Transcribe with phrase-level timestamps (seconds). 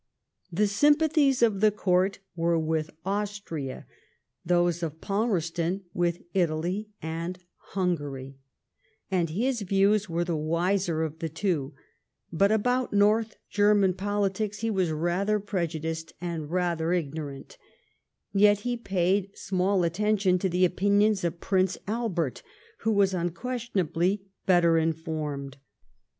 [0.51, 3.85] The sympathies of the Court were with Austria,
[4.43, 7.37] those of Palmerston with Italy and
[7.75, 8.39] Hungary,
[9.11, 11.75] and his yiews were the wiser of the two;
[12.33, 17.59] but about North German politics he was rather prejudiced and rather ignorant,
[18.33, 22.41] yet he paid small attention to the opinions of Prince Albert,
[22.79, 25.57] who was unquestionably better informed.